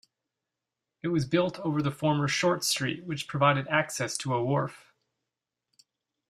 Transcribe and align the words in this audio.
It 1.03 1.09
was 1.09 1.27
built 1.27 1.59
over 1.59 1.79
the 1.79 1.91
former 1.91 2.27
Short 2.27 2.63
Street 2.63 3.05
which 3.05 3.27
provided 3.27 3.67
access 3.67 4.17
to 4.17 4.33
a 4.33 4.43
wharf. 4.43 4.91